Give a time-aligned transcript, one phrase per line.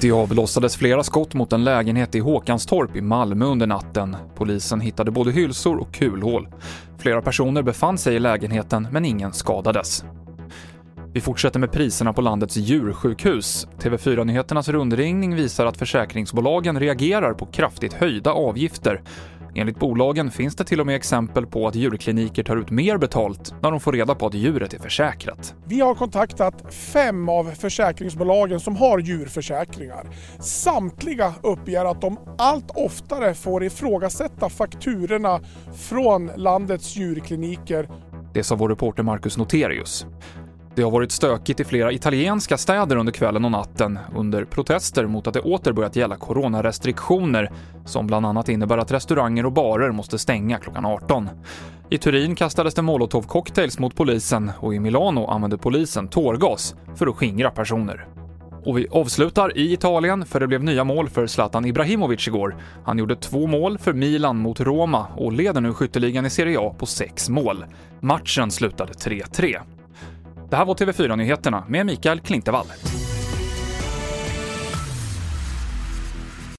[0.00, 4.16] Det avlossades flera skott mot en lägenhet i Håkanstorp i Malmö under natten.
[4.34, 6.48] Polisen hittade både hylsor och kulhål.
[6.98, 10.04] Flera personer befann sig i lägenheten, men ingen skadades.
[11.12, 13.68] Vi fortsätter med priserna på landets djursjukhus.
[13.78, 19.02] TV4-nyheternas rundringning visar att försäkringsbolagen reagerar på kraftigt höjda avgifter.
[19.56, 23.54] Enligt bolagen finns det till och med exempel på att djurkliniker tar ut mer betalt
[23.62, 25.54] när de får reda på att djuret är försäkrat.
[25.66, 30.06] Vi har kontaktat fem av försäkringsbolagen som har djurförsäkringar.
[30.40, 35.40] Samtliga uppger att de allt oftare får ifrågasätta fakturorna
[35.76, 37.88] från landets djurkliniker.
[38.34, 40.06] Det sa vår reporter Marcus Noterius.
[40.76, 45.26] Det har varit stökigt i flera italienska städer under kvällen och natten under protester mot
[45.26, 47.50] att det åter börjat gälla coronarestriktioner
[47.84, 51.28] som bland annat innebär att restauranger och barer måste stänga klockan 18.
[51.90, 57.16] I Turin kastades det molotovcocktails mot polisen och i Milano använde polisen tårgas för att
[57.16, 58.06] skingra personer.
[58.64, 62.56] Och vi avslutar i Italien, för det blev nya mål för Zlatan Ibrahimovic igår.
[62.84, 66.74] Han gjorde två mål för Milan mot Roma och leder nu skytteligan i Serie A
[66.78, 67.64] på sex mål.
[68.00, 69.60] Matchen slutade 3-3.
[70.54, 72.66] Det här var TV4-nyheterna med Mikael Klintevall.